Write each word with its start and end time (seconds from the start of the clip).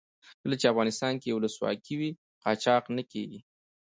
کله 0.41 0.55
چې 0.59 0.69
افغانستان 0.73 1.13
کې 1.21 1.35
ولسواکي 1.35 1.95
وي 1.99 2.09
قاچاق 2.43 2.83
نه 2.97 3.03
کیږي. 3.11 3.39